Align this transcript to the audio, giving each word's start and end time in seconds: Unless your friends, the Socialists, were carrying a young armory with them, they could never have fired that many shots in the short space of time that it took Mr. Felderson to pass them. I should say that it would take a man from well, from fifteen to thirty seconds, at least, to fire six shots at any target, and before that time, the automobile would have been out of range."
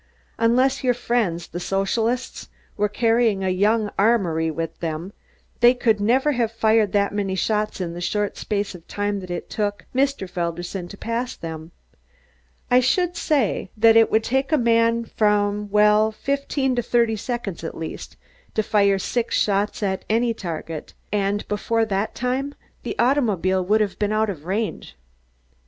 Unless 0.39 0.83
your 0.83 0.95
friends, 0.95 1.49
the 1.49 1.59
Socialists, 1.59 2.49
were 2.75 2.89
carrying 2.89 3.43
a 3.43 3.49
young 3.49 3.91
armory 3.99 4.49
with 4.49 4.79
them, 4.79 5.13
they 5.59 5.75
could 5.75 5.99
never 6.01 6.31
have 6.31 6.51
fired 6.51 6.91
that 6.93 7.13
many 7.13 7.35
shots 7.35 7.79
in 7.79 7.93
the 7.93 8.01
short 8.01 8.35
space 8.35 8.73
of 8.73 8.87
time 8.87 9.19
that 9.19 9.29
it 9.29 9.47
took 9.47 9.85
Mr. 9.93 10.27
Felderson 10.27 10.87
to 10.87 10.97
pass 10.97 11.35
them. 11.35 11.71
I 12.71 12.79
should 12.79 13.15
say 13.15 13.69
that 13.77 13.95
it 13.95 14.09
would 14.09 14.23
take 14.23 14.51
a 14.51 14.57
man 14.57 15.05
from 15.05 15.69
well, 15.69 16.11
from 16.11 16.19
fifteen 16.19 16.75
to 16.77 16.81
thirty 16.81 17.15
seconds, 17.15 17.63
at 17.63 17.77
least, 17.77 18.17
to 18.55 18.63
fire 18.63 18.97
six 18.97 19.35
shots 19.35 19.83
at 19.83 20.03
any 20.09 20.33
target, 20.33 20.95
and 21.13 21.47
before 21.47 21.85
that 21.85 22.15
time, 22.15 22.55
the 22.81 22.97
automobile 22.97 23.63
would 23.63 23.81
have 23.81 23.99
been 23.99 24.11
out 24.13 24.31
of 24.31 24.45
range." 24.45 24.97